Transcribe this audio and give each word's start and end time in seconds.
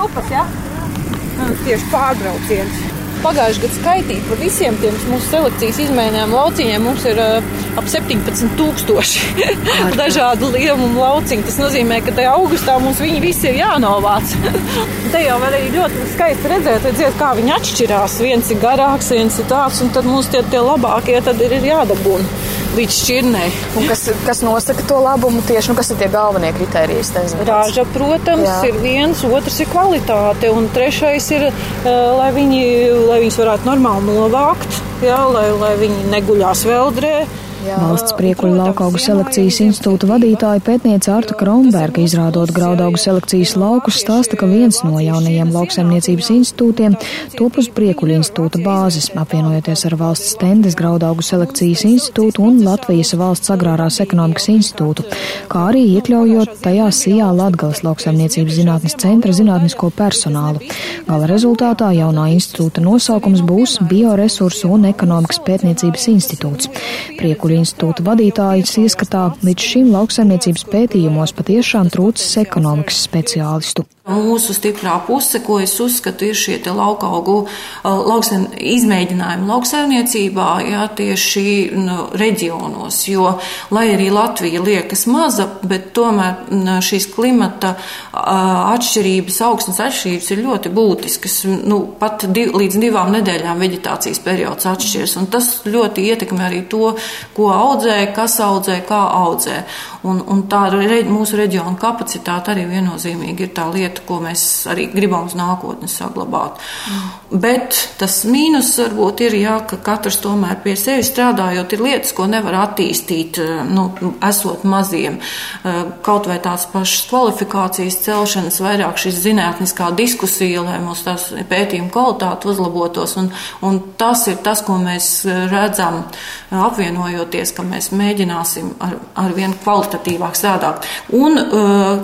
šķupas, 0.00 0.32
jā? 0.32 0.46
Ja? 0.46 1.50
Tieši 1.64 1.90
pārbrauciens. 1.92 2.86
Pagājušajā 3.20 3.60
gadā 3.60 3.76
skaitīja 3.76 4.22
par 4.30 4.38
visiem 4.40 4.76
tiem 4.80 4.94
mūsu 5.10 5.26
selekcijas 5.28 5.80
izmaiņām 5.84 6.30
lauciņiem. 6.32 6.86
Mums 6.86 7.02
ir 7.04 7.18
uh, 7.20 7.50
ap 7.76 7.84
17,000 7.92 9.50
dažādu 10.00 10.48
lielumu 10.54 11.02
lauciņu. 11.02 11.44
Tas 11.50 11.58
nozīmē, 11.60 11.98
ka 12.06 12.14
tajā 12.16 12.32
augustā 12.38 12.78
mums 12.80 13.02
viņi 13.04 13.20
visi 13.26 13.50
ir 13.50 13.60
jānovāc. 13.60 14.32
Te 15.12 15.20
jau 15.26 15.36
var 15.42 15.52
arī 15.52 15.68
ļoti 15.74 16.08
skaisti 16.14 16.54
redzēt, 16.54 16.88
redziet, 16.88 17.20
kā 17.20 17.34
viņi 17.36 17.54
atšķirās. 17.58 18.16
Viens 18.24 18.54
ir 18.54 18.64
garāks, 18.64 19.12
viens 19.12 19.36
ir 19.36 19.52
tāds, 19.52 19.84
un 19.84 19.92
tad 19.92 20.08
mums 20.08 20.32
tie, 20.32 20.40
tie 20.48 20.64
labākie 20.64 21.20
tad 21.28 21.44
ir 21.44 21.60
jādabūna 21.60 22.59
līdz 22.76 22.96
šķirnei. 22.96 23.48
Un 23.78 23.88
kas, 23.90 24.04
kas 24.26 24.42
nosaka 24.46 24.84
to 24.88 25.00
labumu 25.02 25.42
tieši, 25.46 25.72
nu, 25.72 25.76
kas 25.78 25.92
ir 25.92 26.00
tie 26.00 26.10
galvenie 26.12 26.52
kriteriji? 26.56 27.04
Rāža, 27.48 27.84
protams, 27.94 28.46
Jā. 28.46 28.58
ir 28.70 28.80
viens, 28.82 29.24
otrs 29.26 29.60
ir 29.62 29.70
kvalitāte, 29.72 30.50
un 30.54 30.70
trešais 30.74 31.30
ir, 31.36 31.48
uh, 31.50 31.90
lai, 32.20 32.30
viņi, 32.36 32.64
lai 33.10 33.20
viņus 33.24 33.38
varētu 33.42 33.70
normāli 33.70 34.08
novākt, 34.10 34.82
jā, 35.04 35.20
lai, 35.34 35.48
lai 35.60 35.74
viņi 35.80 36.10
neguļās 36.14 36.66
veldrē. 36.68 37.14
Valsts 37.60 38.14
priekuļu 38.16 38.54
laukaugu 38.56 38.96
selekcijas 39.00 39.58
institūta 39.60 40.06
vadītāja 40.08 40.62
pētniece 40.64 41.10
Arta 41.12 41.34
Kronberga 41.36 42.00
izrādot 42.00 42.48
graudaugu 42.56 42.96
selekcijas 43.00 43.52
laukus 43.60 43.98
stāsta, 44.00 44.38
ka 44.40 44.46
viens 44.48 44.78
no 44.86 44.96
jaunajiem 44.96 45.50
lauksaimniecības 45.52 46.30
institūtiem 46.32 46.96
top 47.34 47.58
uz 47.60 47.68
priekuļu 47.76 48.16
institūta 48.16 48.62
bāzes, 48.64 49.10
apvienojoties 49.12 49.84
ar 49.90 49.96
valsts 50.00 50.32
stendes 50.38 50.78
graudaugu 50.78 51.24
selekcijas 51.26 51.84
institūtu 51.90 52.46
un 52.48 52.62
Latvijas 52.64 53.12
valsts 53.20 53.52
agrārās 53.52 54.00
ekonomikas 54.06 54.48
institūtu, 54.54 55.04
kā 55.52 55.66
arī 55.68 55.84
iekļaujot 55.98 56.56
tajā 56.64 56.88
sijā 56.96 57.28
Latgales 57.36 57.84
lauksaimniecības 57.84 58.56
zinātnes 58.56 58.96
centra 59.04 59.36
zinātnisko 59.36 59.92
personālu. 60.00 60.64
Gala 61.10 61.28
rezultātā 61.28 61.92
jaunā 61.98 62.30
institūta 62.38 62.80
nosaukums 62.80 63.44
būs 63.44 63.78
Bioresursu 63.90 64.72
un 64.78 64.88
ekonomikas 64.94 65.44
pētniecības 65.44 66.08
institūts. 66.16 66.72
Priekuļu 67.20 67.49
Pētījuma 67.50 67.66
institūta 67.66 68.04
vadītājas 68.06 68.76
ieskatā 68.78 69.20
līdz 69.42 69.64
šim 69.72 69.88
lauksaimniecības 69.90 70.62
pētījumos 70.70 71.32
patiešām 71.34 71.90
trūcis 71.90 72.36
ekonomikas 72.44 73.00
speciālistu. 73.08 73.88
Mūsu 74.10 74.54
stiprā 74.56 74.96
puse, 75.06 75.40
ko 75.44 75.60
es 75.62 75.76
uzskatu, 75.80 76.30
ir 76.30 76.38
šie 76.38 76.58
laukaugu 76.66 77.36
lauksaim, 77.84 78.48
izmēģinājumi 78.54 79.48
lauksaimniecībā, 79.48 80.48
jā, 80.66 80.84
tieši 80.98 81.44
nu, 81.78 81.98
reģionos, 82.20 83.00
jo, 83.10 83.32
lai 83.74 83.86
arī 83.94 84.10
Latvija 84.14 84.62
liekas 84.64 85.06
maza, 85.10 85.46
bet 85.62 85.90
tomēr 85.96 86.80
šīs 86.84 87.08
klimata 87.14 87.74
atšķirības, 88.14 89.40
augstnes 89.46 89.80
atšķirības 89.86 90.30
ir 90.34 90.44
ļoti 90.46 90.74
būtiskas. 90.74 91.38
Nu, 91.70 91.82
pat 92.00 92.26
div, 92.30 92.54
līdz 92.58 92.80
divām 92.82 93.12
nedēļām 93.14 93.60
veģetācijas 93.62 94.22
periods 94.24 94.68
atšķiras, 94.70 95.16
un 95.20 95.30
tas 95.32 95.50
ļoti 95.68 96.06
ietekmē 96.12 96.46
arī 96.48 96.64
to, 96.70 96.94
ko 97.36 97.50
audzē, 97.54 97.98
kas 98.16 98.38
audzē, 98.44 98.80
kā 98.88 99.00
audzē. 99.20 99.62
Un, 100.08 100.22
un 100.32 100.46
tā 100.48 100.66
re, 100.72 101.02
mūsu 101.08 101.36
reģiona 101.40 101.76
kapacitāte 101.80 102.54
arī 102.54 102.64
viennozīmīgi 102.70 103.46
ir 103.46 103.52
tā 103.56 103.66
lieta, 103.72 103.99
ko 104.08 104.20
mēs 104.22 104.42
arī 104.70 104.88
gribam 104.92 105.28
uz 105.28 105.36
nākotni 105.38 105.88
saglabāt. 105.90 106.60
Mm. 106.90 107.38
Bet 107.42 107.76
tas 108.00 108.20
mīnus 108.28 108.72
varbūt 108.80 109.24
ir, 109.26 109.36
jā, 109.40 109.56
ka 109.70 109.78
katrs 109.84 110.20
tomēr 110.22 110.58
pie 110.64 110.74
sevis 110.78 111.10
strādājot, 111.12 111.74
ir 111.74 111.84
lietas, 111.84 112.14
ko 112.16 112.26
nevar 112.30 112.58
attīstīt, 112.64 113.40
eh, 113.42 113.62
nu, 113.68 113.88
esot 114.26 114.64
maziem. 114.64 115.20
Eh, 115.20 115.80
kaut 116.06 116.26
vai 116.30 116.38
tās 116.38 116.66
pašas 116.72 117.08
kvalifikācijas 117.10 118.00
celšanas, 118.06 118.60
vairāk 118.60 119.00
šis 119.00 119.20
zinātniskā 119.24 119.90
diskusija, 119.96 120.64
lai 120.64 120.78
mūsu 120.84 121.04
tās 121.10 121.28
pētījuma 121.50 121.90
kvalitāte 121.90 122.50
uzlabotos. 122.50 123.16
Un, 123.16 123.32
un 123.62 123.80
tas 123.96 124.26
ir 124.28 124.40
tas, 124.44 124.62
ko 124.62 124.78
mēs 124.78 125.24
redzam 125.50 126.04
apvienojoties, 126.50 127.52
ka 127.54 127.62
mēs 127.62 127.90
mēģināsim 127.94 128.74
ar, 128.80 128.96
ar 129.14 129.36
kvalitāti 129.60 129.80
kvalitatīvāk 129.80 130.38
strādāt. 130.38 130.88
Un 131.16 131.38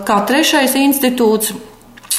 kā 0.07 0.21
trešais 0.29 0.77
institūts. 0.81 1.55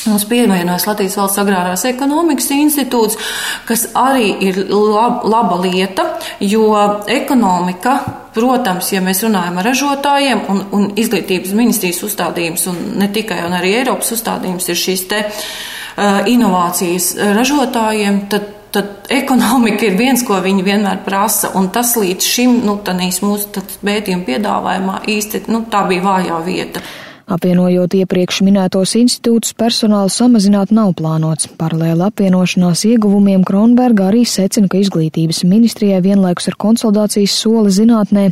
Mums 0.08 0.28
pievienojas 0.30 0.88
Latvijas 0.88 1.18
valsts 1.20 1.42
agrārās 1.42 1.86
ekonomikas 1.90 2.52
institūts, 2.56 3.20
kas 3.68 3.90
arī 3.98 4.32
ir 4.50 4.64
lab, 4.72 5.26
laba 5.28 5.60
lieta, 5.64 6.14
jo 6.40 6.72
ekonomika 7.12 8.00
Protams, 8.38 8.92
ja 8.94 9.00
mēs 9.02 9.24
runājam 9.26 9.56
ar 9.58 9.66
ražotājiem 9.66 10.44
un, 10.52 10.60
un 10.78 10.84
izglītības 11.02 11.56
ministrijas 11.58 12.04
uzstādījums, 12.06 12.68
un 12.70 12.76
ne 13.02 13.08
tikai, 13.10 13.40
un 13.48 13.56
arī 13.58 13.72
Eiropas 13.80 14.12
uzstādījums 14.14 14.68
ir 14.70 14.78
šīs 14.78 15.04
te 15.10 15.24
uh, 15.26 16.20
inovācijas 16.30 17.16
ražotājiem, 17.40 18.22
tad 18.30 18.54
tad 18.78 19.08
ekonomika 19.10 19.88
ir 19.88 19.96
viens, 19.98 20.22
ko 20.28 20.38
viņi 20.44 20.66
vienmēr 20.66 21.00
prasa. 21.06 21.54
Un 21.58 21.72
tas 21.74 21.96
līdz 21.98 22.26
šim, 22.28 22.58
nu, 22.68 22.76
tādīs 22.86 23.22
mūsu 23.24 23.64
pētījuma 23.82 24.28
piedāvājumā 24.28 25.00
īsti, 25.10 25.46
nu, 25.50 25.64
tā 25.72 25.86
bija 25.90 26.04
vājā 26.04 26.42
vieta. 26.46 26.84
Apvienojot 27.28 27.92
iepriekš 27.92 28.38
minētos 28.48 28.94
institūtus, 28.96 29.52
personālu 29.60 30.08
samazināt 30.08 30.70
nav 30.72 30.94
plānots. 30.96 31.50
Paralēli 31.60 32.06
apvienošanās 32.06 32.86
ieguvumiem 32.88 33.44
Kronberga 33.44 34.06
arī 34.14 34.22
secina, 34.24 34.70
ka 34.72 34.80
izglītības 34.80 35.42
ministrijai 35.44 36.00
vienlaikus 36.06 36.48
ar 36.48 36.56
konsolidācijas 36.64 37.36
soli 37.36 37.74
zinātnē 37.76 38.30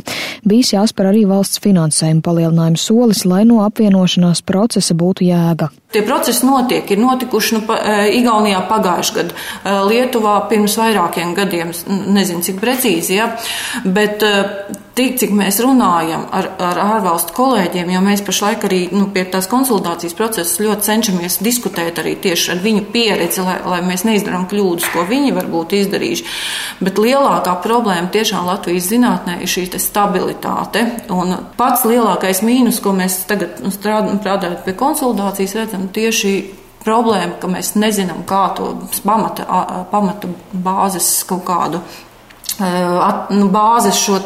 bijis 0.48 0.72
jāspēr 0.78 1.10
arī 1.10 1.26
valsts 1.28 1.60
finansējuma 1.60 2.24
palielinājuma 2.24 2.80
solis, 2.80 3.26
lai 3.28 3.44
no 3.44 3.60
apvienošanās 3.66 4.40
procesa 4.48 4.96
būtu 4.96 5.28
jēga. 5.28 5.68
Tie 5.92 6.02
procesi 6.02 6.46
notiek, 6.46 6.90
ir 6.90 6.98
notikuši 6.98 7.54
nu, 7.54 7.60
pa, 7.66 7.76
e, 7.78 8.08
Igaunijā 8.18 8.58
pagājušajā 8.68 9.18
gadā, 9.20 9.36
e, 9.36 9.76
Lietuvā 9.86 10.34
pirms 10.50 10.74
vairākiem 10.80 11.34
gadiem, 11.36 11.70
nezinu 12.16 12.42
cik 12.42 12.58
precīzi, 12.60 13.20
ja, 13.20 13.28
bet 13.84 14.24
e, 14.26 14.32
tik, 14.96 15.16
cik 15.20 15.32
mēs 15.36 15.58
runājam 15.62 16.24
ar, 16.34 16.48
ar 16.62 16.80
ārvalstu 16.80 17.34
kolēģiem, 17.36 17.90
jo 17.92 18.00
mēs 18.04 18.22
pašlaik 18.26 18.64
arī 18.68 18.80
nu, 18.94 19.06
pie 19.12 19.26
tās 19.30 19.48
konsultācijas 19.50 20.16
procesas 20.16 20.58
ļoti 20.62 20.88
cenšamies 20.88 21.38
diskutēt 21.44 22.00
arī 22.00 22.14
tieši 22.24 22.54
ar 22.54 22.62
viņu 22.64 22.86
pieredzi, 22.94 23.44
lai, 23.44 23.58
lai 23.68 23.80
mēs 23.86 24.06
neizdarām 24.08 24.46
kļūdas, 24.50 24.88
ko 24.94 25.04
viņi 25.08 25.34
varbūt 25.36 25.76
izdarījuši. 25.80 26.26
Bet 26.80 27.00
lielākā 27.02 27.58
problēma 27.64 28.10
tiešām 28.14 28.48
Latvijas 28.48 28.88
zinātnē 28.92 29.38
ir 29.44 29.52
šī 29.52 29.66
stabilitāte. 29.82 30.86
Un 31.12 31.34
pats 31.58 31.84
lielākais 31.88 32.40
mīnus, 32.46 32.80
ko 32.84 32.94
mēs 32.96 33.22
tagad 33.28 33.60
nu, 33.64 33.72
strādājot 33.74 34.64
pie 34.64 34.76
konsultācijas, 34.78 35.56
redzam, 35.60 35.85
tieši 35.94 36.32
problēma, 36.86 37.36
ka 37.42 37.50
mēs 37.50 37.74
nezinām, 37.78 38.22
kā 38.28 38.42
to 38.56 38.72
pamata, 39.04 39.46
pamata 39.90 40.30
bāzes 40.52 41.08
kaut 41.28 41.46
kādu 41.48 41.82
at, 42.58 43.30
nu, 43.36 43.48
bāzes 43.52 43.98
šo 44.00 44.20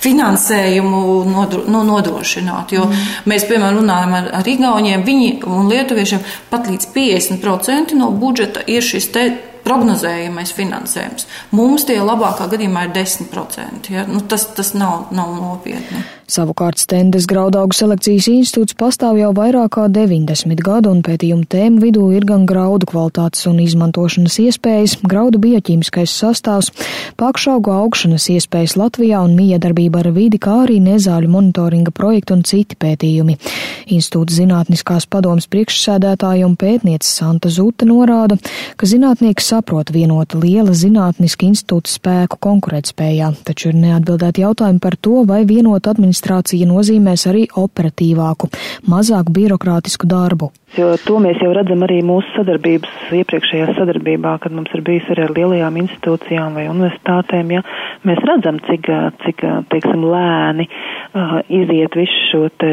finansējumu 0.00 1.00
nodro, 1.28 1.64
nu, 1.68 1.82
nodrošināt. 1.84 2.72
Jo 2.76 2.86
mm. 2.88 3.08
mēs, 3.28 3.46
piemēram, 3.48 3.82
runājam 3.82 4.14
ar, 4.20 4.30
ar 4.40 4.48
Igauniem, 4.48 5.04
viņi 5.04 5.32
un 5.50 5.68
Lietuviešiem 5.72 6.22
pat 6.50 6.70
līdz 6.70 6.88
50% 6.94 7.98
no 7.98 8.10
budžeta 8.16 8.64
ir 8.70 8.84
šis 8.84 9.10
te 9.12 9.26
prognozējamais 9.64 10.52
finansējums. 10.52 11.28
Mums 11.56 11.86
tie 11.88 11.96
labākā 12.04 12.50
gadījumā 12.52 12.86
ir 12.86 12.96
10%. 12.96 13.92
Ja? 13.92 14.04
Nu, 14.08 14.20
tas, 14.28 14.46
tas 14.56 14.74
nav, 14.76 15.08
nav 15.16 15.32
nopietni. 15.38 16.04
Savukārt 16.24 16.80
Stendes 16.80 17.26
graudaugu 17.28 17.76
selekcijas 17.76 18.30
institūts 18.32 18.76
pastāv 18.80 19.18
jau 19.20 19.28
vairāk 19.36 19.74
kā 19.76 19.82
90 19.92 20.62
gadu, 20.64 20.88
un 20.94 21.02
pētījumu 21.04 21.44
tēmu 21.52 21.82
vidū 21.82 22.06
ir 22.16 22.24
gan 22.24 22.46
graudu 22.48 22.88
kvalitātes 22.88 23.44
un 23.50 23.58
izmantošanas 23.60 24.38
iespējas, 24.40 24.94
graudu 25.04 25.36
bioķīmiskais 25.42 26.14
sastāvs, 26.16 26.70
pakšaugu 27.20 27.74
augšanas 27.74 28.30
iespējas 28.32 28.76
Latvijā 28.80 29.20
un 29.20 29.34
miedarbība 29.36 30.00
ar 30.00 30.08
vidi, 30.16 30.40
kā 30.40 30.62
arī 30.62 30.78
nezāļu 30.86 31.28
monitoringa 31.34 31.92
projektu 31.92 32.38
un 32.38 32.44
citi 32.48 32.78
pētījumi. 32.80 33.36
Institūta 33.92 34.32
zinātniskās 34.32 35.04
padomas 35.12 35.44
priekšsēdētāja 35.52 36.48
un 36.48 36.56
pētniece 36.56 37.10
Santa 37.10 37.52
Zute 37.52 37.84
norāda, 37.84 38.40
ka 38.80 38.88
zinātnieki 38.88 39.44
saprot 39.44 39.92
vienota 39.92 40.40
liela 40.40 40.72
zinātniska 40.72 41.50
institūta 41.50 41.92
spēku 41.92 42.40
konkurētspējā, 42.48 43.34
taču 43.44 43.74
ir 43.74 43.80
neatbildēti 43.82 44.46
jautājumi 44.46 44.80
par 44.80 44.96
to, 44.96 45.20
vai 45.28 45.44
vienota 45.44 45.92
administrācija 45.92 46.13
administrācija 46.14 46.66
nozīmēs 46.70 47.26
arī 47.26 47.46
operatīvāku, 47.58 48.48
mazāk 48.86 49.32
birokrātisku 49.34 50.06
darbu. 50.06 50.52
Jo 50.74 50.96
to 50.98 51.20
mēs 51.22 51.38
jau 51.38 51.52
redzam 51.54 51.84
arī 51.86 52.00
mūsu 52.02 52.26
sadarbības 52.34 53.12
iepriekšējā 53.14 53.74
sadarbībā, 53.76 54.38
kad 54.42 54.54
mums 54.54 54.72
ir 54.74 54.82
bijis 54.82 55.06
arī 55.10 55.26
ar 55.26 55.34
lielajām 55.36 55.76
institūcijām 55.84 56.56
vai 56.58 56.66
universitātēm. 56.70 57.52
Ja, 57.54 57.62
mēs 58.02 58.22
redzam, 58.26 58.58
cik, 58.66 58.90
cik 59.22 59.44
teiksim, 59.70 60.06
lēni 60.10 60.66
uh, 60.66 61.36
iziet 61.46 61.94
visu 61.94 62.18
šo 62.30 62.48
te 62.58 62.72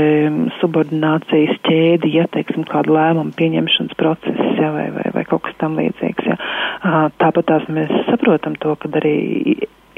subordinācijas 0.59 1.61
ķēdi, 1.67 2.15
ja, 2.17 2.25
teiksim, 2.33 2.65
kādu 2.69 2.97
lēmumu 2.97 3.37
pieņemšanas 3.37 3.99
procesu, 4.01 4.49
ja, 4.57 4.71
vai, 4.73 4.87
vai, 4.97 5.05
vai 5.13 5.25
kaut 5.29 5.45
kas 5.45 5.59
tam 5.61 5.77
līdzīgs. 5.77 6.31
Ja. 6.31 6.39
Uh, 6.81 7.05
tāpat 7.21 7.51
tās 7.53 7.69
mēs 7.69 7.93
saprotam 8.09 8.57
to, 8.61 8.73
ka 8.81 8.89
arī 8.97 9.19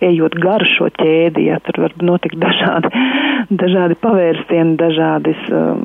ejot 0.01 0.35
garu 0.41 0.67
šo 0.67 0.89
ķēdi, 0.93 1.47
ja 1.49 1.59
tur 1.63 1.83
var 1.85 1.95
notikt 2.03 2.39
dažādi, 2.41 2.91
dažādi 3.59 3.97
pavērsieni, 4.03 4.77
dažādas, 4.79 5.43
um, 5.49 5.83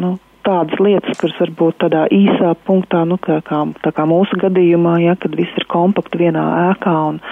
nu, 0.00 0.14
tādas 0.44 0.80
lietas, 0.82 1.16
kuras 1.20 1.38
varbūt 1.40 1.78
tādā 1.84 2.04
īsā 2.12 2.52
punktā, 2.66 3.04
nu, 3.08 3.16
kā, 3.22 3.38
kā, 3.46 3.62
tā 3.84 3.94
kā 3.96 4.04
mūsu 4.08 4.38
gadījumā, 4.42 4.98
ja, 5.04 5.16
kad 5.20 5.36
viss 5.38 5.60
ir 5.60 5.66
kompakti 5.72 6.20
vienā 6.20 6.44
ēkā 6.70 6.94
un, 7.12 7.22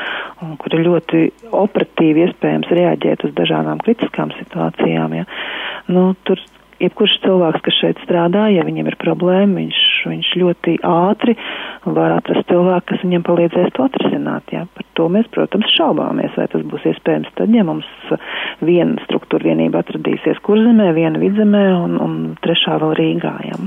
un 0.44 0.56
kur 0.60 0.78
ir 0.78 0.86
ļoti 0.86 1.26
operatīvi 1.50 2.26
iespējams 2.26 2.72
reaģēt 2.72 3.28
uz 3.28 3.36
dažādām 3.36 3.82
kritiskām 3.84 4.32
situācijām, 4.38 5.20
ja, 5.20 5.28
nu, 5.92 6.12
tur 6.28 6.40
jebkurš 6.82 7.18
cilvēks, 7.22 7.62
kas 7.66 7.78
šeit 7.78 8.00
strādā, 8.02 8.48
ja 8.52 8.64
viņam 8.66 8.90
ir 8.90 8.98
problēma, 9.00 9.60
viņš, 9.60 9.82
viņš 10.10 10.32
ļoti 10.42 10.78
ātri 10.88 11.36
var 11.84 12.16
atrast 12.16 12.46
cilvēku, 12.50 12.86
kas 12.92 13.02
viņam 13.04 13.24
palīdzēs 13.26 13.72
to 13.76 13.86
atrisināt. 13.86 14.52
Ja. 14.54 14.64
Par 14.76 14.86
to 14.98 15.08
mēs, 15.12 15.28
protams, 15.34 15.70
šaubāmies, 15.76 16.34
vai 16.38 16.46
tas 16.52 16.64
būs 16.68 16.86
iespējams 16.92 17.32
tad, 17.38 17.52
ja 17.54 17.64
mums 17.66 17.88
viena 18.62 19.02
struktūra 19.06 19.50
vienība 19.50 19.82
atradīsies 19.82 20.40
kurzemē, 20.46 20.92
viena 20.96 21.20
vidzemē 21.22 21.64
un, 21.80 21.98
un 22.02 22.16
trešā 22.44 22.78
vēl 22.82 22.94
Rīgā. 23.00 23.34
Ja. 23.48 23.58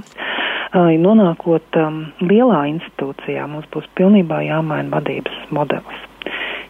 Nonākot 0.76 1.78
um, 1.80 2.02
lielā 2.24 2.66
institūcijā, 2.74 3.46
mums 3.48 3.68
būs 3.72 3.88
pilnībā 3.96 4.42
jāmaina 4.48 4.92
vadības 4.98 5.46
modelis 5.56 6.10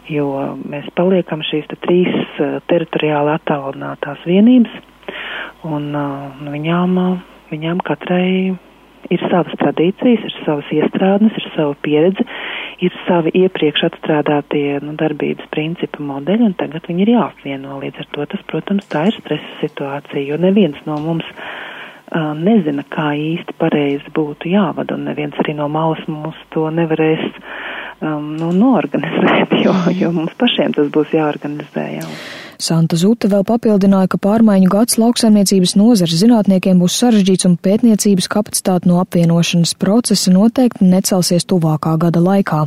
jo 0.05 0.27
mēs 0.69 0.85
paliekam 0.93 1.41
šīs 1.41 1.65
trīs 1.81 2.35
teritoriāli 2.69 3.31
attālinātās 3.33 4.21
vienības, 4.29 4.75
Un 5.65 5.95
uh, 5.97 6.29
viņām, 6.45 6.97
uh, 7.01 7.21
viņām 7.49 7.81
katrai 7.85 8.53
ir 9.13 9.21
savas 9.29 9.55
tradīcijas, 9.61 10.25
ir 10.25 10.35
savas 10.45 10.71
iestrādnes, 10.73 11.35
ir 11.39 11.47
sava 11.55 11.75
pieredze, 11.85 12.25
ir 12.85 12.95
savi 13.05 13.33
iepriekš 13.41 13.85
atstrādātie 13.89 14.79
nu, 14.83 14.95
darbības 14.99 15.47
principu 15.53 16.03
modeļi, 16.05 16.49
un 16.49 16.57
tagad 16.59 16.87
viņi 16.89 17.05
ir 17.05 17.13
jāapvieno. 17.15 17.79
Līdz 17.83 18.03
ar 18.03 18.11
to 18.15 18.27
tas, 18.33 18.43
protams, 18.49 18.89
tā 18.91 19.07
ir 19.09 19.19
stresa 19.19 19.53
situācija, 19.61 20.25
jo 20.29 20.39
neviens 20.41 20.79
no 20.89 20.97
mums 21.03 21.27
uh, 21.35 22.33
nezina, 22.39 22.85
kā 22.91 23.11
īsti 23.17 23.57
pareizi 23.61 24.13
būtu 24.15 24.51
jāvada, 24.53 24.97
un 24.97 25.07
neviens 25.09 25.37
arī 25.43 25.57
no 25.57 25.69
malas 25.71 26.03
mums 26.07 26.39
to 26.53 26.67
nevarēs 26.69 27.25
um, 28.01 28.33
nu, 28.39 28.51
noorganizēt, 28.55 29.55
jo, 29.65 29.75
jo 29.95 30.11
mums 30.15 30.35
pašiem 30.39 30.75
tas 30.77 30.91
būs 30.93 31.15
jāorganizē. 31.15 31.87
Jā. 31.99 32.09
Santa 32.61 32.97
Zute 32.99 33.29
vēl 33.31 33.43
papildināja, 33.47 34.09
ka 34.11 34.19
pārmaiņu 34.21 34.71
gads 34.71 34.99
lauksaimniecības 35.01 35.75
nozares 35.79 36.21
zinātniekiem 36.21 36.79
būs 36.81 36.97
sarežģīts 37.01 37.49
un 37.49 37.57
pētniecības 37.57 38.29
kapacitāte 38.31 38.89
no 38.89 39.01
apvienošanas 39.03 39.75
procesa 39.79 40.33
noteikti 40.33 40.87
necelsies 40.87 41.47
tuvākā 41.49 41.97
gada 42.01 42.23
laikā. 42.23 42.65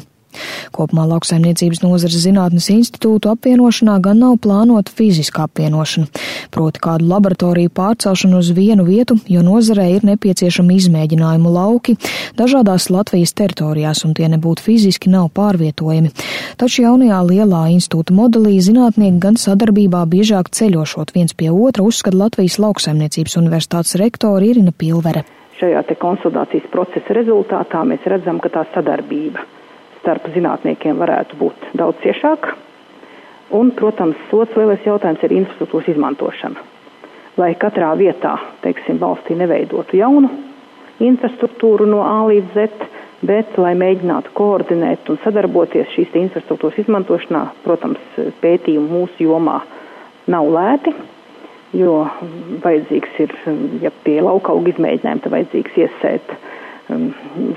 Kopumā 0.75 1.07
lauksaimniecības 1.09 1.81
nozares 1.83 2.21
zinātnes 2.23 2.69
institūtu 2.73 3.31
apvienošanā 3.33 3.97
gan 4.05 4.21
nav 4.23 4.37
plānota 4.45 4.93
fiziska 4.95 5.47
apvienošana, 5.49 6.09
proti 6.55 6.83
kādu 6.85 7.09
laboratoriju 7.09 7.73
pārcelšanu 7.75 8.43
uz 8.43 8.51
vienu 8.57 8.85
vietu, 8.89 9.17
jo 9.29 9.43
nozarē 9.45 9.89
ir 9.97 10.07
nepieciešami 10.09 10.77
izmēģinājumu 10.83 11.53
lauki 11.55 11.97
dažādās 12.39 12.91
Latvijas 12.93 13.35
teritorijās, 13.39 14.05
un 14.05 14.15
tie 14.19 14.29
nebūtu 14.31 14.65
fiziski 14.69 15.13
nav 15.13 15.31
pārvietojami. 15.37 16.13
Taču 16.61 16.85
jaunajā 16.85 17.23
lielā 17.31 17.65
institūta 17.75 18.15
modelī 18.15 18.59
zinātnieki 18.65 19.23
gan 19.23 19.41
sadarbībā 19.41 20.05
biežāk 20.13 20.53
ceļošot 20.55 21.15
viens 21.17 21.35
pie 21.35 21.51
otra 21.51 21.87
uzskata 21.87 22.21
Latvijas 22.25 22.61
lauksaimniecības 22.63 23.39
universitātes 23.41 23.99
rektori 24.01 24.53
Irina 24.53 24.73
Pilvere. 24.77 25.25
Šajā 25.59 25.81
te 25.89 25.97
konsultācijas 25.99 26.69
procesa 26.71 27.17
rezultātā 27.19 27.83
mēs 27.89 28.05
redzam, 28.07 28.39
ka 28.39 28.53
tā 28.55 28.63
sadarbība 28.77 29.43
starp 30.09 30.31
zinātniekiem 30.33 30.97
varētu 30.97 31.37
būt 31.37 31.69
daudz 31.77 32.01
ciešāka. 32.01 32.55
Un, 33.53 33.73
protams, 33.77 34.17
otrs 34.33 34.57
lielais 34.57 34.85
jautājums 34.85 35.21
ir 35.25 35.35
infrastruktūras 35.37 35.89
izmantošana. 35.93 36.65
Lai 37.39 37.53
katrā 37.61 37.93
vietā, 37.97 38.35
teiksim, 38.65 38.99
valstī 39.01 39.37
neveidotu 39.37 40.01
jaunu 40.01 40.31
infrastruktūru 41.05 41.87
no 41.87 42.01
A 42.03 42.25
līdz 42.27 42.57
Z, 42.57 42.89
bet 43.29 43.59
lai 43.61 43.75
mēģinātu 43.79 44.33
koordinēt 44.35 45.09
un 45.13 45.21
sadarboties 45.23 45.93
šīs 45.95 46.17
infrastruktūras 46.25 46.81
izmantošanā, 46.83 47.45
protams, 47.63 48.01
pētījumi 48.43 48.91
mūsu 48.91 49.29
jomā 49.29 49.61
nav 50.33 50.49
lēti, 50.57 50.95
jo 51.79 52.01
vajadzīgs 52.65 53.21
ir, 53.25 53.37
ja 53.85 53.93
pie 54.05 54.19
lauka 54.25 54.57
auga 54.57 54.73
izmēģinājuma, 54.73 55.25
tad 55.25 55.37
vajadzīgs 55.37 55.79
iesēt 55.85 56.37
um, 56.93 57.11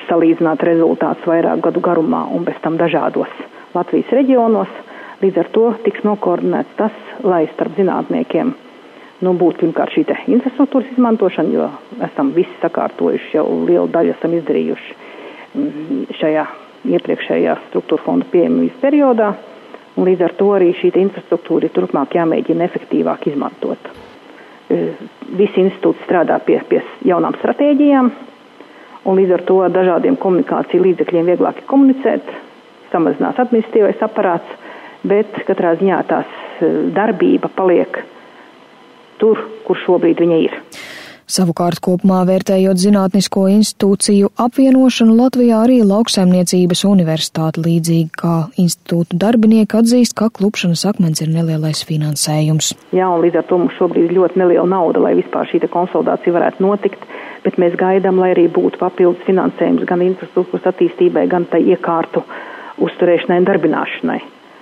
salīdzināt 0.07 0.63
rezultātus 0.67 1.27
vairāk 1.29 1.63
gadu 1.67 1.83
garumā 1.83 2.25
un 2.35 2.47
bez 2.47 2.57
tam 2.63 2.79
dažādos 2.81 3.31
Latvijas 3.75 4.11
reģionos. 4.11 4.71
Līdz 5.21 5.37
ar 5.37 5.49
to 5.53 5.69
tiks 5.85 6.03
nokoordinēts 6.03 6.77
tas, 6.79 6.95
lai 7.23 7.45
starp 7.53 7.77
zinātniekiem 7.77 8.55
nu, 9.25 9.33
būtu 9.37 9.65
pirmkārt 9.65 9.93
šī 9.93 10.05
infrastruktūras 10.33 10.89
izmantošana, 10.95 11.53
jo 11.53 11.69
esam 12.07 12.31
visi 12.35 12.53
sakārtojuši, 12.61 13.35
jau 13.37 13.45
lielu 13.67 13.87
daļu 13.93 14.15
esam 14.15 14.33
izdarījuši 14.39 14.95
um, 15.55 16.03
šajā 16.19 16.45
iepriekšējā 16.97 17.57
struktūra 17.67 18.05
fonda 18.05 18.25
pieejamības 18.31 18.79
periodā, 18.81 19.29
un 19.95 20.07
līdz 20.09 20.25
ar 20.25 20.35
to 20.39 20.49
arī 20.55 20.71
šī 20.79 20.93
infrastruktūra 21.03 21.69
ir 21.69 21.75
turpmāk 21.75 22.17
jāmēģina 22.17 22.65
efektīvāk 22.65 23.29
izmantot. 23.29 23.91
Uh, 24.71 24.89
visi 25.37 25.61
institūti 25.67 26.07
strādā 26.07 26.39
pie, 26.45 26.57
pie 26.69 26.81
jaunām 27.05 27.37
stratēģijām, 27.37 28.11
un 29.05 29.17
līdz 29.17 29.35
ar 29.37 29.43
to 29.47 29.57
ar 29.65 29.73
dažādiem 29.73 30.17
komunikāciju 30.21 30.85
līdzekļiem 30.85 31.31
vieglāk 31.33 31.63
komunicēt, 31.69 32.27
samazinās 32.91 33.39
administratīvais 33.41 34.03
aparāts, 34.05 34.57
bet 35.07 35.41
katrā 35.47 35.73
ziņā 35.79 36.01
tās 36.09 36.29
e, 36.61 36.69
darbība 36.93 37.49
paliek 37.55 38.01
tur, 39.21 39.39
kur 39.65 39.79
šobrīd 39.85 40.21
viņa 40.21 40.39
ir. 40.45 40.57
Savukārt 41.31 41.79
kopumā 41.79 42.21
vērtējot 42.27 42.81
zinātnisko 42.81 43.45
institūciju 43.53 44.33
apvienošanu 44.45 45.15
Latvijā 45.15 45.61
arī 45.63 45.79
lauksaimniecības 45.87 46.83
universitāte 46.89 47.63
līdzīgi 47.63 48.11
kā 48.19 48.35
institūtu 48.59 49.19
darbinieki 49.21 49.79
atzīst, 49.79 50.17
ka 50.19 50.27
klupšanas 50.35 50.83
akmens 50.91 51.23
ir 51.23 51.31
nelielais 51.31 51.85
finansējums. 51.87 52.73
Jā, 52.91 53.07
un 53.07 53.23
līdz 53.23 53.41
ar 53.41 53.47
to 53.47 53.61
mums 53.63 53.79
šobrīd 53.79 54.09
ir 54.09 54.17
ļoti 54.19 54.43
neliela 54.43 54.67
nauda, 54.75 55.05
lai 55.07 55.15
vispār 55.21 55.47
šī 55.47 55.63
konsolidācija 55.71 56.35
varētu 56.35 56.67
notikt 56.67 57.07
bet 57.43 57.57
mēs 57.61 57.77
gaidām, 57.79 58.19
lai 58.21 58.33
arī 58.35 58.47
būtu 58.53 58.79
papildus 58.81 59.25
finansējums 59.27 59.87
gan 59.89 60.03
infrastruktūras 60.05 60.69
attīstībai, 60.71 61.27
gan 61.31 61.47
tai 61.49 61.63
iekārtu 61.73 62.23
uzturēšanai 62.81 63.41
un 63.41 63.49
darbināšanai. 63.49 64.19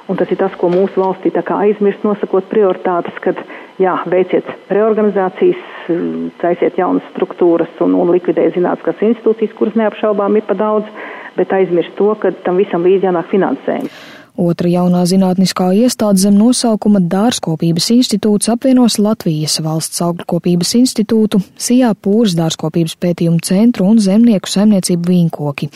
Un 0.09 0.17
tas 0.17 0.31
ir 0.33 0.39
tas, 0.41 0.53
ko 0.57 0.71
mūsu 0.73 0.97
valstī 0.97 1.29
aizmirst 1.53 2.01
nosakot 2.03 2.47
prioritātes, 2.50 3.13
kad, 3.21 3.38
jā, 3.77 3.94
veiciet 4.09 4.47
reorganizācijas, 4.73 5.61
taisiet 6.41 6.77
jaunas 6.81 7.06
struktūras 7.13 7.69
un, 7.85 7.94
un 7.94 8.09
likvidējiet 8.15 8.57
zinātniskās 8.57 9.03
institūcijas, 9.06 9.53
kuras 9.57 9.77
neapšaubām 9.77 10.38
ir 10.38 10.47
pa 10.50 10.57
daudz, 10.57 10.89
bet 11.38 11.53
aizmirst 11.53 11.94
to, 11.97 12.09
ka 12.17 12.33
tam 12.45 12.57
visam 12.57 12.81
līdz 12.85 13.06
jānāk 13.06 13.30
finansējums. 13.30 14.19
Otra 14.39 14.69
jaunā 14.71 15.01
zinātniskā 15.03 15.65
iestāde 15.75 16.21
zem 16.21 16.37
nosaukuma 16.39 17.01
Dārzkopības 17.11 17.89
institūts 17.91 18.47
apvienos 18.53 18.95
Latvijas 19.03 19.57
valsts 19.65 19.99
augļkopības 20.05 20.71
institūtu, 20.79 21.41
Sijā 21.59 21.89
Pūras 21.99 22.37
dārzkopības 22.39 22.95
pētījumu 23.03 23.43
centru 23.43 23.89
un 23.89 23.99
zemnieku 23.99 24.47
saimniecību 24.47 25.11
vīnkoki. 25.11 25.67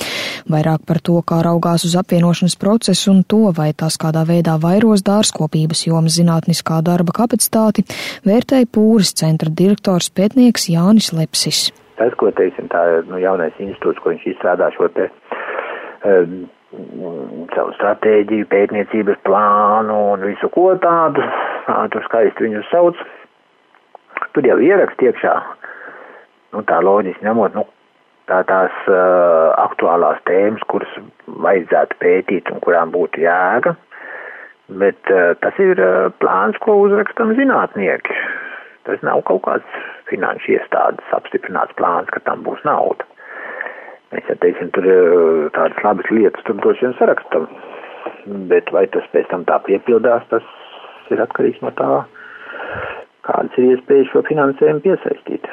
Vairāk 0.55 0.87
par 0.87 1.01
to, 1.03 1.17
kā 1.27 1.41
raugās 1.43 1.83
uz 1.83 1.97
apvienošanas 1.99 2.55
procesu 2.63 3.11
un 3.11 3.21
to, 3.27 3.41
vai 3.51 3.73
tas 3.75 3.99
kādā 3.99 4.23
veidā 4.31 4.55
vairos 4.63 5.03
dārzkopības 5.03 5.83
jomas 5.89 6.15
zinātniskā 6.21 6.79
darba 6.87 7.19
kapacitāti, 7.19 7.83
vērtēja 8.23 8.71
Pūras 8.71 9.11
centra 9.19 9.51
direktors 9.51 10.07
pētnieks 10.07 10.71
Jānis 10.71 11.11
Lepsis. 11.11 11.65
Tas, 11.99 12.15
ko 12.15 12.31
teiksim, 12.31 12.71
tā 12.71 12.87
nu, 13.11 13.19
jaunais 13.19 13.59
institūts, 13.59 13.99
ko 13.99 14.15
viņš 14.15 14.29
izstrādā 14.37 14.71
šo 14.79 14.87
te 14.95 15.11
um, 16.07 16.45
savu 17.53 17.73
stratēģiju, 17.77 18.47
pētniecības 18.51 19.19
plānu 19.27 19.97
un 20.13 20.25
visu 20.25 20.49
ko 20.53 20.71
tādu, 20.81 21.23
tur 21.93 22.05
skaisti 22.07 22.47
viņus 22.47 22.71
sauc. 22.71 22.99
Tur 24.33 24.47
jau 24.47 24.57
ierakst 24.61 25.01
iekšā, 25.03 25.33
nu 26.53 26.63
tā 26.69 26.79
loģiski 26.81 27.25
ņemot, 27.25 27.55
nu, 27.57 27.65
tā 28.29 28.41
tās 28.49 28.75
uh, 28.89 29.51
aktuālās 29.61 30.21
tēmas, 30.29 30.63
kuras 30.71 30.89
vajadzētu 31.27 31.99
pētīt 32.01 32.51
un 32.53 32.61
kurām 32.63 32.93
būtu 32.93 33.21
jēga, 33.25 33.75
bet 34.81 35.13
uh, 35.13 35.33
tas 35.43 35.59
ir 35.61 35.81
uh, 35.81 36.09
plāns, 36.23 36.57
ko 36.63 36.79
uzrakstam 36.87 37.35
zinātnieki. 37.37 38.17
Tas 38.87 39.03
nav 39.05 39.21
kaut 39.27 39.45
kāds 39.45 39.81
finanšu 40.09 40.57
iestādes 40.57 41.15
apstiprināts 41.15 41.75
plāns, 41.79 42.09
ka 42.11 42.23
tam 42.27 42.43
būs 42.47 42.63
nauda. 42.67 43.05
Mēs 44.13 44.27
jau 44.29 44.35
teiksim, 44.43 44.69
tur 44.75 44.85
eh, 44.85 45.49
tādas 45.55 45.85
labas 45.85 46.09
lietas 46.13 46.45
tur 46.45 46.59
droši 46.61 46.85
vien 46.85 46.97
sarakstam, 46.99 47.47
bet 48.51 48.69
vai 48.75 48.85
tas 48.93 49.05
pēc 49.13 49.29
tam 49.31 49.45
tā 49.49 49.57
piepildās, 49.65 50.25
tas 50.29 51.13
ir 51.13 51.21
atkarīgs 51.23 51.63
no 51.65 51.71
tā, 51.77 52.03
kādas 53.25 53.57
ir 53.57 53.71
iespējas 53.73 54.11
šo 54.11 54.21
finansējumu 54.27 54.83
piesaistīt. 54.85 55.47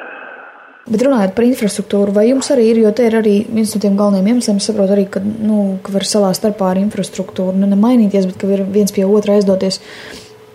Bet 0.91 1.03
runājot 1.05 1.33
par 1.37 1.45
infrastruktūru, 1.45 2.13
vai 2.13 2.27
jums 2.27 2.49
arī 2.53 2.67
ir, 2.71 2.81
jo 2.83 2.91
te 2.97 3.05
ir 3.05 3.15
arī 3.19 3.35
viens 3.47 3.73
no 3.75 3.81
tiem 3.81 3.97
galvenajiem 3.97 4.31
iemesliem, 4.31 4.57
es 4.61 4.67
saprotu 4.69 4.95
arī, 4.95 5.05
ka, 5.13 5.21
nu, 5.21 5.77
ka 5.85 5.93
var 5.93 6.05
savā 6.09 6.31
starpā 6.37 6.71
ar 6.71 6.81
infrastruktūru 6.81 7.53
nu, 7.57 7.69
nemainīties, 7.69 8.27
bet 8.29 8.41
ka 8.41 8.49
var 8.49 8.65
viens 8.77 8.93
pie 8.93 9.05
otra 9.05 9.37
aizdoties 9.37 9.79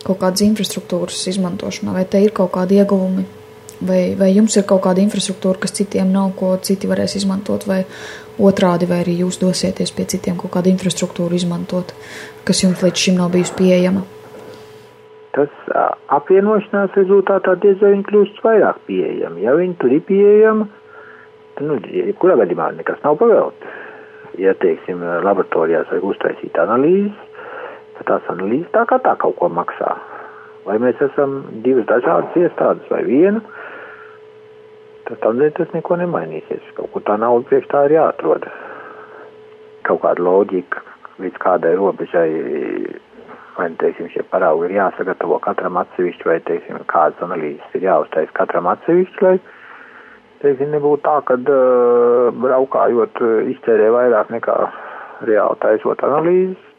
kaut 0.07 0.21
kādas 0.23 0.45
infrastruktūras 0.47 1.25
izmantošanā, 1.31 1.95
vai 1.95 2.05
te 2.11 2.23
ir 2.23 2.35
kaut 2.35 2.53
kādi 2.55 2.79
ieguvumi 2.83 3.27
Vai, 3.77 4.15
vai 4.17 4.31
jums 4.33 4.55
ir 4.57 4.65
kaut 4.65 4.81
kāda 4.87 5.03
infrastruktūra, 5.05 5.61
kas 5.61 5.75
citiem 5.77 6.09
nav, 6.09 6.31
ko 6.39 6.55
citi 6.65 6.89
varēs 6.89 7.19
izmantot, 7.19 7.67
vai 7.69 7.83
otrādi, 8.41 8.89
vai 8.89 9.03
arī 9.03 9.19
jūs 9.21 9.37
dosieties 9.43 9.93
pie 9.93 10.07
citiem 10.09 10.39
kaut 10.41 10.55
kādu 10.55 10.73
infrastruktūru 10.73 11.37
izmantot, 11.37 11.93
kas 12.49 12.63
jums 12.65 12.81
līdz 12.81 13.03
šim 13.03 13.19
nav 13.21 13.35
bijusi 13.35 13.53
pieejama? 13.59 14.07
Tas 15.37 15.53
apvienošanās 16.17 16.97
rezultātā 16.97 17.59
diez 17.61 17.77
vai 17.83 17.93
viņi 17.93 18.07
kļūst 18.09 18.41
vairāk 18.45 18.81
pieejami. 18.89 19.45
Ja 19.45 19.53
viņi 19.59 19.77
tur 19.83 19.93
ir 19.93 20.01
pieejami, 20.09 20.65
tad, 21.59 21.67
nu, 21.69 21.77
jebkurā 21.93 22.39
gadījumā 22.41 22.71
nekas 22.79 23.03
nav 23.05 23.19
pavēlts. 23.21 23.75
Ja, 24.41 24.57
teiksim, 24.61 25.05
laboratorijās 25.25 25.89
vajag 25.93 26.09
uztaisīt 26.09 26.57
analīzes, 26.61 27.13
tad 27.99 28.09
tās 28.09 28.33
analīzes 28.33 28.73
tā 28.73 28.85
kā 28.89 29.01
tā 29.05 29.13
kaut 29.21 29.37
ko 29.37 29.53
maksā. 29.53 29.93
Vai 30.65 30.81
mēs 30.83 31.01
esam 31.05 31.43
divas 31.65 31.87
dažādas 31.89 32.41
iestādes 32.41 32.89
vai 32.91 33.05
viena, 33.07 33.45
tad 35.07 35.23
tādēļ 35.23 35.53
tas 35.57 35.73
neko 35.75 35.99
nemainīsies. 36.03 36.73
Kaut 36.77 36.93
kur 36.95 37.05
tā 37.07 37.17
nauda 37.21 37.47
priekš 37.49 37.69
tā 37.73 37.87
ir 37.87 37.97
jāatrod. 37.97 38.47
Kaut 39.87 40.03
kāda 40.03 40.25
loģika 40.27 40.83
līdz 41.23 41.41
kādai 41.41 41.75
robežai, 41.79 42.31
vai, 43.57 43.69
teiksim, 43.81 44.11
šie 44.13 44.25
paraugi 44.33 44.69
ir 44.69 44.77
jāsagatavo 44.77 45.39
katram 45.45 45.79
atsevišķi, 45.81 46.29
vai, 46.29 46.41
teiksim, 46.49 46.81
kādas 46.91 47.23
analīzes 47.25 47.79
ir 47.79 47.87
jāuztais 47.87 48.33
katram 48.37 48.69
atsevišķi, 48.73 49.25
lai, 49.25 49.37
teiksim, 50.43 50.75
nebūtu 50.75 51.07
tā, 51.07 51.17
ka 51.31 51.39
uh, 51.41 52.29
braukājot 52.43 53.23
iztērē 53.55 53.89
vairāk 53.95 54.35
nekā 54.35 54.59
reāli 55.25 55.63
taisot 55.63 56.05
analīzes. 56.05 56.73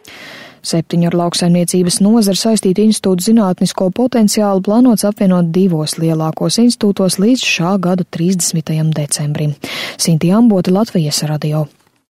Septiņu 0.67 1.07
ar 1.07 1.15
lauksaimniecības 1.21 2.01
nozara 2.03 2.39
saistītu 2.39 2.83
institūtu 2.89 3.29
zinātnisko 3.29 3.87
potenciālu 3.95 4.65
plānots 4.65 5.07
apvienot 5.07 5.53
divos 5.55 5.95
lielākos 6.01 6.59
institūtos 6.65 7.21
līdz 7.23 7.47
šā 7.55 7.77
gada 7.83 8.03
30. 8.17 8.75
decembrim. 8.97 9.55
Sinti 9.95 10.33
Amboti 10.35 10.75
Latvijas 10.75 11.23
radio. 11.29 11.67